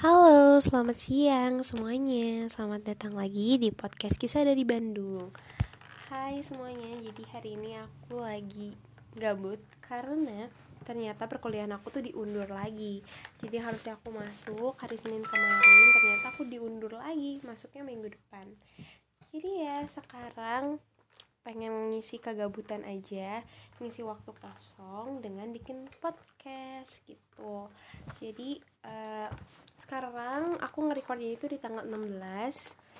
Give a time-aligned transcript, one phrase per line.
[0.00, 2.48] Halo, selamat siang semuanya.
[2.48, 5.28] Selamat datang lagi di podcast kisah dari Bandung.
[6.08, 8.72] Hai semuanya, jadi hari ini aku lagi
[9.12, 10.48] gabut karena
[10.88, 13.04] ternyata perkuliahan aku tuh diundur lagi.
[13.44, 18.48] Jadi harusnya aku masuk hari Senin kemarin, ternyata aku diundur lagi, masuknya minggu depan.
[19.36, 20.80] Jadi ya sekarang
[21.44, 23.40] pengen ngisi kegabutan aja
[23.80, 27.72] ngisi waktu kosong dengan bikin podcast gitu
[28.20, 29.28] jadi uh,
[29.80, 32.90] sekarang aku nge-recordnya itu di tanggal 16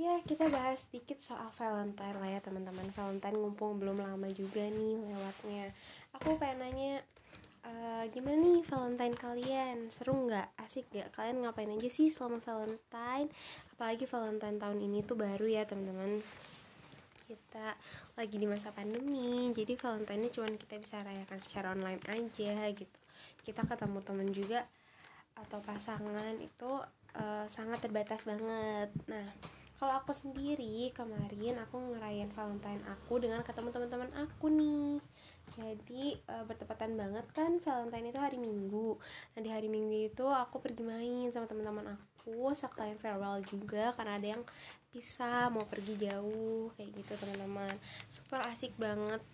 [0.00, 2.88] ya kita bahas sedikit soal Valentine lah ya teman-teman.
[2.96, 5.76] Valentine ngumpul belum lama juga nih lewatnya.
[6.16, 7.04] Aku pengen nanya
[7.68, 9.76] uh, gimana nih Valentine kalian?
[9.92, 10.56] Seru nggak?
[10.56, 11.12] Asik nggak?
[11.12, 13.28] Kalian ngapain aja sih selama Valentine?
[13.76, 16.24] Apalagi Valentine tahun ini tuh baru ya teman-teman.
[17.28, 17.76] Kita
[18.16, 22.98] lagi di masa pandemi jadi Valentine ini cuma kita bisa rayakan secara online aja gitu.
[23.44, 24.64] Kita ketemu temen juga
[25.34, 26.70] atau pasangan itu
[27.16, 28.90] uh, sangat terbatas banget.
[29.06, 29.28] Nah
[29.80, 35.00] kalau aku sendiri kemarin aku ngerayain Valentine aku dengan ketemu teman-teman aku nih.
[35.56, 39.00] Jadi uh, bertepatan banget kan Valentine itu hari Minggu.
[39.32, 44.20] Nah di hari Minggu itu aku pergi main sama teman-teman aku sekalian farewell juga karena
[44.20, 44.42] ada yang
[44.92, 47.72] bisa mau pergi jauh kayak gitu teman-teman.
[48.12, 49.24] Super asik banget.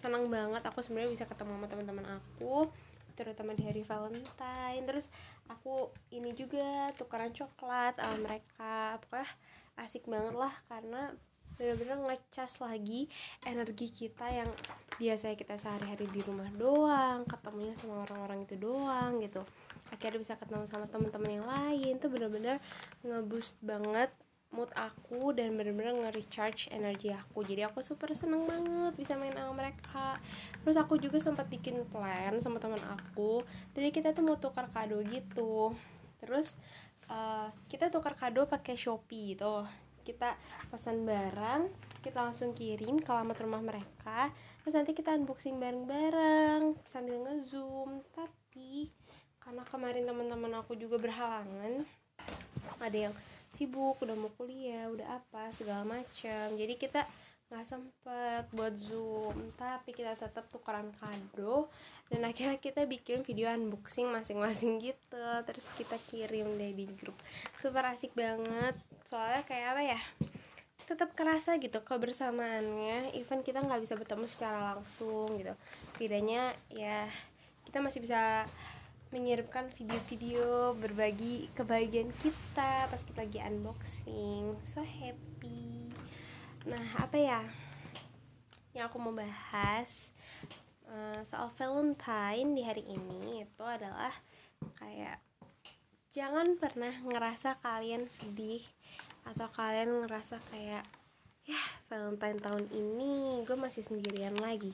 [0.00, 2.72] Senang banget aku sebenarnya bisa ketemu sama teman-teman aku
[3.14, 4.84] terutama di hari Valentine.
[4.84, 5.08] Terus
[5.48, 8.98] aku ini juga tukaran coklat sama mereka.
[9.02, 9.30] Pokoknya
[9.78, 11.10] asik banget lah karena
[11.54, 13.06] bener-bener ngecas lagi
[13.46, 14.50] energi kita yang
[14.98, 19.42] biasanya kita sehari-hari di rumah doang ketemunya sama orang-orang itu doang gitu.
[19.94, 22.58] Akhirnya bisa ketemu sama teman-teman yang lain tuh bener-bener
[23.06, 24.10] ngeboost banget
[24.54, 27.42] mood aku dan bener-bener nge-recharge energi aku.
[27.42, 30.14] Jadi aku super seneng banget bisa main sama mereka.
[30.62, 33.42] Terus aku juga sempat bikin plan sama teman aku.
[33.74, 35.74] Jadi kita tuh mau tukar kado gitu.
[36.22, 36.54] Terus
[37.10, 39.66] uh, kita tukar kado pakai shopee tuh
[40.04, 40.36] kita
[40.68, 41.72] pesan barang
[42.04, 44.28] kita langsung kirim ke alamat rumah mereka.
[44.60, 48.04] Terus nanti kita unboxing bareng-bareng sambil ngezoom.
[48.12, 48.92] Tapi
[49.40, 51.80] karena kemarin teman-teman aku juga berhalangan
[52.80, 53.14] ada yang
[53.54, 57.06] sibuk udah mau kuliah udah apa segala macam jadi kita
[57.54, 61.70] nggak sempet buat zoom tapi kita tetap tukeran kado.
[62.10, 65.28] Dan akhirnya kita bikin video unboxing masing-masing gitu.
[65.46, 67.16] Terus kita kirim deh di grup.
[67.54, 68.74] Super asik banget.
[69.06, 70.00] Soalnya kayak apa ya
[70.84, 73.14] tetap kerasa gitu kebersamaannya.
[73.16, 75.54] Even kita nggak bisa bertemu secara langsung gitu.
[75.94, 77.06] Setidaknya ya
[77.70, 78.50] kita masih bisa
[79.14, 84.58] menyiapkan video-video berbagi kebahagiaan kita pas kita lagi unboxing.
[84.66, 85.94] So happy.
[86.66, 87.46] Nah apa ya
[88.74, 90.10] yang aku mau bahas?
[90.90, 94.10] Uh, soal Valentine di hari ini itu adalah
[94.82, 95.22] kayak
[96.10, 98.66] jangan pernah ngerasa kalian sedih
[99.22, 100.82] atau kalian ngerasa kayak
[101.44, 101.60] ya
[101.92, 104.72] Valentine tahun ini gue masih sendirian lagi.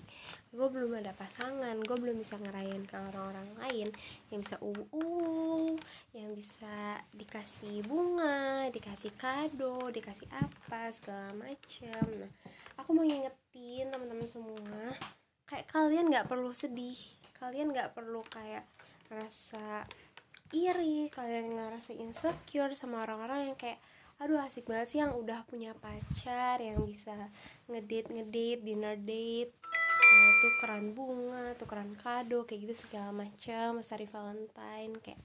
[0.55, 3.89] Gue belum ada pasangan gue belum bisa ngerayain ke orang-orang lain.
[4.31, 5.75] Yang bisa uh,
[6.15, 12.31] yang bisa dikasih bunga dikasih kado dikasih apa segala macam nah
[12.79, 14.95] aku mau ngingetin teman-teman semua
[15.47, 16.99] kayak kalian nggak perlu sedih
[17.39, 18.67] kalian nggak perlu kayak
[19.11, 19.87] ngerasa
[20.51, 23.79] iri kalian ngerasa insecure sama orang-orang yang kayak
[24.21, 27.33] aduh asik banget sih yang udah punya pacar yang bisa
[27.73, 29.57] ngedate ngedate dinner date
[30.13, 35.21] uh, tukeran bunga tukeran kado kayak gitu segala macam hari Valentine kayak.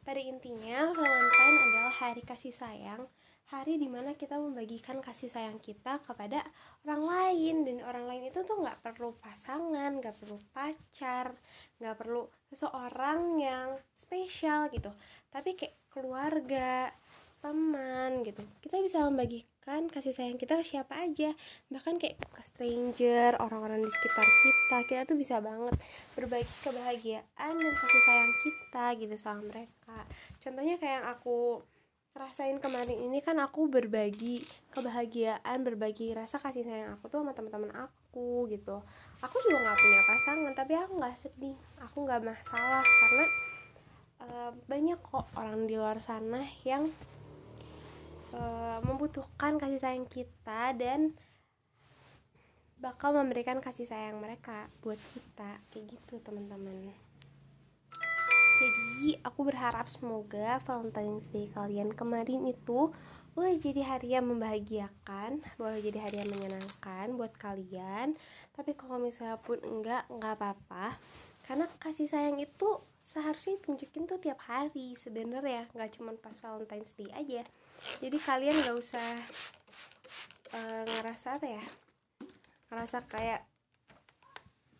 [0.00, 3.04] Pada intinya Valentine adalah hari kasih sayang
[3.50, 6.40] hari di mana kita membagikan kasih sayang kita kepada
[6.86, 7.56] orang lain.
[7.66, 11.34] Dan orang lain itu tuh nggak perlu pasangan nggak perlu pacar
[11.82, 14.88] nggak perlu seseorang yang spesial gitu.
[15.28, 16.94] Tapi kayak keluarga
[17.40, 18.44] teman gitu.
[18.60, 21.32] Kita bisa membagikan kasih sayang kita ke siapa aja.
[21.72, 24.76] Bahkan kayak ke stranger orang-orang di sekitar kita.
[24.84, 25.74] Kita tuh bisa banget
[26.14, 29.98] berbagi kebahagiaan dan kasih sayang kita gitu sama mereka.
[30.38, 31.64] Contohnya kayak yang aku
[32.10, 34.42] rasain kemarin ini kan aku berbagi
[34.74, 38.82] kebahagiaan berbagi rasa kasih sayang aku tuh sama teman-teman aku gitu.
[39.22, 41.56] Aku juga nggak punya pasangan tapi aku nggak sedih.
[41.88, 43.24] Aku nggak masalah karena
[44.26, 46.90] uh, banyak kok orang di luar sana yang
[48.34, 51.14] uh, membutuhkan kasih sayang kita dan
[52.80, 56.96] bakal memberikan kasih sayang mereka buat kita kayak gitu teman-teman.
[58.60, 62.92] Jadi aku berharap semoga Valentine's Day kalian kemarin itu
[63.32, 68.16] boleh jadi hari yang membahagiakan boleh jadi hari yang menyenangkan buat kalian.
[68.52, 71.00] Tapi kalau misalnya pun enggak enggak apa-apa.
[71.44, 77.08] Karena kasih sayang itu seharusnya tunjukin tuh tiap hari sebenarnya nggak cuma pas Valentine's Day
[77.16, 77.48] aja
[78.00, 79.08] jadi kalian nggak usah
[80.52, 81.64] uh, ngerasa apa ya?
[82.70, 83.42] Ngerasa kayak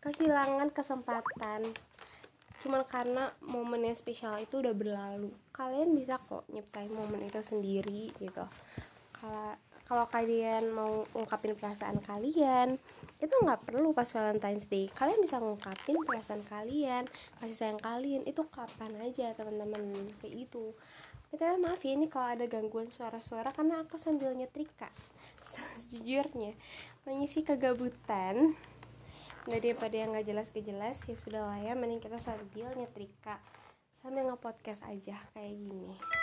[0.01, 1.73] kehilangan kesempatan.
[2.61, 5.33] Cuman karena momen yang spesial itu udah berlalu.
[5.49, 8.45] Kalian bisa kok nyiptain momen itu sendiri gitu.
[9.17, 12.79] Kalau kalau kalian mau ungkapin perasaan kalian
[13.21, 14.89] itu nggak perlu pas Valentine's Day.
[14.89, 17.05] Kalian bisa ngungkapin perasaan kalian
[17.37, 18.25] kasih sayang kalian.
[18.25, 20.09] Itu kapan aja teman-teman.
[20.17, 20.73] Kayak gitu.
[21.29, 24.89] Kita maaf ya ini kalau ada gangguan suara-suara karena aku sambil nyetrika.
[25.45, 26.57] Sejujurnya
[27.05, 28.57] mengisi kegabutan.
[29.45, 31.77] Daripada yang nggak jelas jelas ya sudah lah ya.
[31.77, 33.37] Mending kita sambil nyetrika.
[34.01, 36.20] Sambil nge-podcast aja kayak gini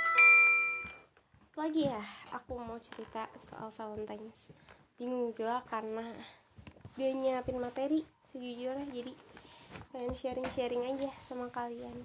[1.58, 1.98] lagi ya
[2.30, 4.54] aku mau cerita soal Valentine's.
[4.94, 6.06] Bingung juga karena
[6.94, 8.86] dia nyiapin materi sejujurnya.
[8.94, 9.10] Jadi
[9.90, 11.98] pengen sharing-sharing aja sama kalian.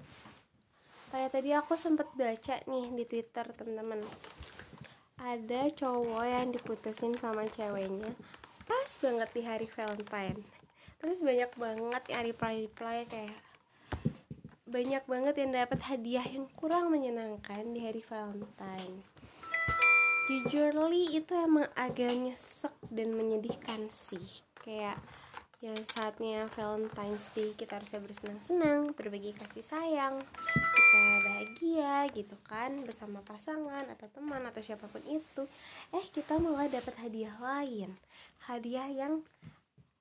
[1.14, 4.02] Kayak tadi aku sempet baca nih di twitter temen-temen
[5.22, 8.10] ada cowok yang diputusin sama ceweknya.
[8.66, 10.42] Pas banget di hari Valentine.
[10.98, 13.38] Terus banyak banget yang reply-reply kayak
[14.66, 19.13] banyak banget yang dapat hadiah yang kurang menyenangkan di hari Valentine
[20.24, 24.44] jujurly itu emang agak nyesek dan menyedihkan sih.
[24.56, 24.96] Kayak
[25.60, 30.20] yang saatnya Valentine's Day kita harusnya bersenang-senang berbagi kasih sayang
[30.52, 35.48] kita bahagia gitu kan bersama pasangan atau teman atau siapa pun itu
[35.96, 37.96] eh kita malah dapat hadiah lain.
[38.48, 39.24] Hadiah yang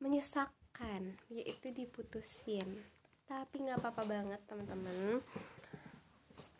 [0.02, 2.82] menyesakkan yaitu diputusin.
[3.26, 5.22] Tapi nggak apa-apa banget teman-teman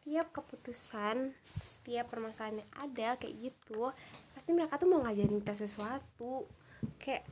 [0.03, 1.31] setiap keputusan
[1.63, 3.95] setiap permasalahan yang ada kayak gitu
[4.35, 6.51] pasti mereka tuh mau ngajarin kita sesuatu.
[6.99, 7.23] Kayak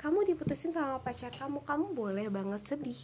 [0.00, 2.96] kamu diputusin sama pacar kamu kamu boleh banget sedih.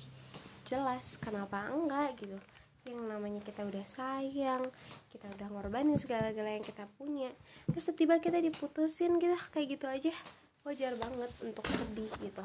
[0.64, 2.41] Jelas kenapa enggak gitu?
[2.88, 4.73] Yang namanya kita udah sayang
[5.12, 7.29] kita udah ngorbanin segala-gala yang kita punya
[7.69, 10.12] terus tiba kita diputusin kita kayak gitu aja.
[10.65, 12.44] Wajar banget untuk sedih gitu.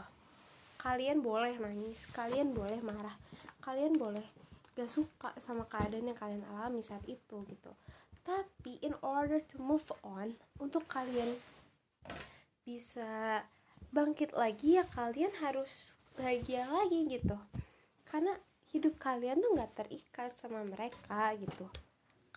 [0.84, 3.16] Kalian boleh nangis kalian boleh marah
[3.63, 4.28] kalian boleh
[4.77, 7.74] gak suka sama keadaan yang kalian alami saat itu gitu.
[8.21, 11.33] Tapi in order to move on untuk kalian
[12.62, 13.41] bisa
[13.89, 17.33] bangkit lagi ya kalian harus bahagia lagi gitu.
[18.06, 18.38] Karena
[18.69, 21.65] hidup kalian tuh nggak terikat sama mereka gitu.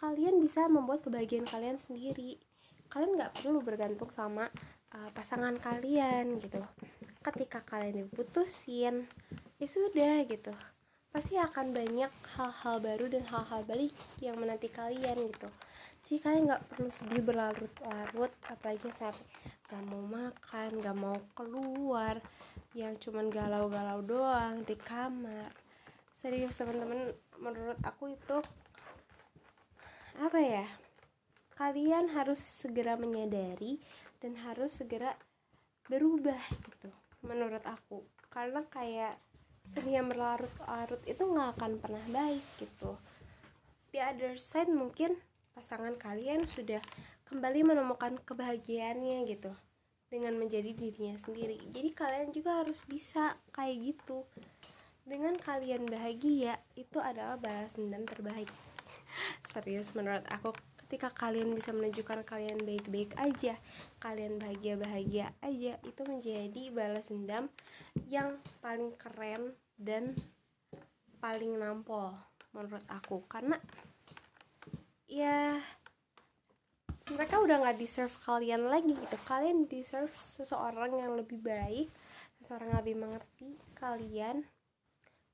[0.01, 2.41] Kalian bisa membuat kebahagiaan kalian sendiri.
[2.89, 4.49] Kalian nggak perlu bergantung sama
[4.97, 6.65] uh, pasangan kalian gitu.
[7.21, 9.05] Ketika kalian diputusin
[9.61, 10.57] ya sudah gitu
[11.11, 13.91] pasti akan banyak hal-hal baru dan hal-hal balik
[14.23, 15.51] yang menanti kalian gitu.
[16.07, 19.27] Jadi kalian nggak perlu sedih berlarut-larut apalagi sampai
[19.71, 22.19] gak mau makan gak mau keluar
[22.75, 25.51] yang cuman galau-galau doang di kamar.
[26.19, 28.39] Serius teman-teman menurut aku itu
[30.21, 30.67] apa ya
[31.57, 33.81] kalian harus segera menyadari
[34.21, 35.17] dan harus segera
[35.91, 36.91] berubah gitu
[37.27, 38.07] menurut aku.
[38.31, 39.19] Karena kayak
[39.65, 42.97] sedih yang berlarut-larut itu nggak akan pernah baik gitu.
[43.91, 45.19] Di other side mungkin
[45.55, 46.81] pasangan kalian sudah
[47.31, 49.53] kembali menemukan kebahagiaannya gitu
[50.11, 51.63] dengan menjadi dirinya sendiri.
[51.71, 54.27] Jadi kalian juga harus bisa kayak gitu.
[55.07, 58.51] Dengan kalian bahagia itu adalah balas dendam terbaik.
[59.55, 60.55] Serius menurut aku
[60.91, 63.55] ketika kalian bisa menunjukkan kalian baik-baik aja
[64.03, 67.47] kalian bahagia-bahagia aja itu menjadi balas dendam
[68.11, 70.19] yang paling keren dan
[71.23, 72.19] paling nampol
[72.51, 73.23] menurut aku.
[73.31, 73.55] Karena
[75.07, 75.63] ya
[77.15, 79.17] mereka udah nggak deserve kalian lagi gitu.
[79.31, 81.87] Kalian deserve seseorang yang lebih baik
[82.43, 84.43] seseorang yang lebih mengerti kalian.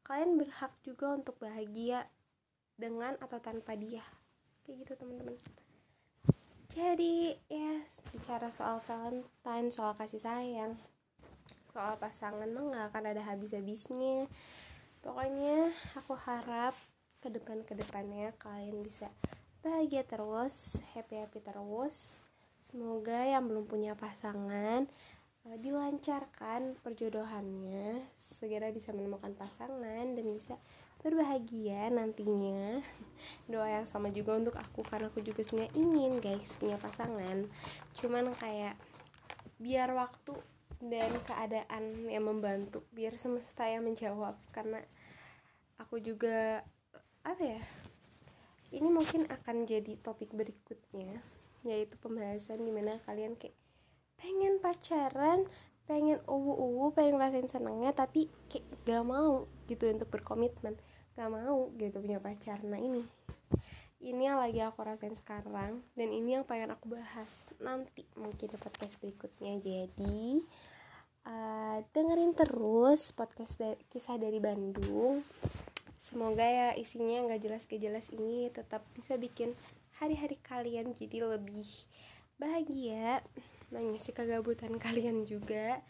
[0.04, 2.04] Kalian berhak juga untuk bahagia
[2.76, 4.04] dengan atau tanpa dia
[4.66, 5.38] kayak gitu teman-teman.
[6.66, 7.78] Jadi ya
[8.10, 10.74] bicara soal Valentine soal kasih sayang
[11.76, 14.26] soal pasangan mah nggak akan ada habis-habisnya.
[15.04, 16.72] Pokoknya aku harap
[17.20, 19.12] ke depan ke depannya kalian bisa
[19.60, 22.18] bahagia terus happy happy terus.
[22.64, 24.88] Semoga yang belum punya pasangan
[25.44, 30.56] uh, dilancarkan perjodohannya segera bisa menemukan pasangan dan bisa
[31.06, 32.82] berbahagia nantinya.
[33.46, 37.46] Doa yang sama juga untuk aku karena aku juga sebenarnya ingin guys punya pasangan.
[37.94, 38.74] Cuman kayak
[39.62, 40.34] biar waktu
[40.82, 44.34] dan keadaan yang membantu biar semesta yang menjawab.
[44.50, 44.82] Karena
[45.78, 46.66] aku juga
[47.22, 47.62] apa ya
[48.74, 51.22] ini mungkin akan jadi topik berikutnya
[51.66, 53.54] yaitu pembahasan di mana kalian kayak
[54.18, 55.46] pengen pacaran
[55.86, 60.74] pengen uwu uwu pengen rasain senengnya tapi kayak gak mau gitu untuk berkomitmen
[61.16, 62.60] gak mau gitu punya pacar.
[62.62, 63.02] Nah ini.
[63.96, 68.58] Ini yang lagi aku rasain sekarang dan ini yang pengen aku bahas nanti mungkin di
[68.60, 69.56] podcast berikutnya.
[69.58, 70.44] Jadi
[71.26, 75.24] uh, dengerin terus podcast dari, kisah dari Bandung.
[75.96, 79.58] Semoga ya isinya nggak jelas gak jelas ini tetap bisa bikin
[79.98, 81.66] hari-hari kalian jadi lebih
[82.38, 83.24] bahagia.
[83.72, 85.82] Mengisi kegabutan kalian juga.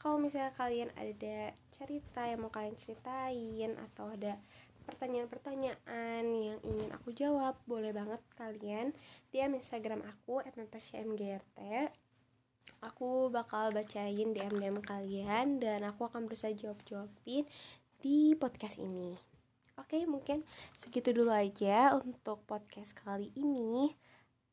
[0.00, 4.40] Kalau misalnya kalian ada cerita yang mau kalian ceritain atau ada
[4.84, 8.92] pertanyaan-pertanyaan yang ingin aku jawab boleh banget kalian
[9.32, 11.90] DM Instagram aku @natashmgrt
[12.80, 17.44] aku bakal bacain DM DM kalian dan aku akan berusaha jawab jawabin
[18.00, 19.16] di podcast ini
[19.76, 20.44] oke mungkin
[20.76, 23.92] segitu dulu aja untuk podcast kali ini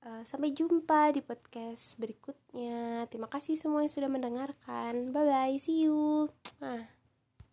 [0.07, 3.09] Uh, sampai jumpa di podcast berikutnya.
[3.09, 5.09] Terima kasih semua yang sudah mendengarkan.
[5.09, 6.29] Bye bye, see you.
[6.61, 6.96] Ah.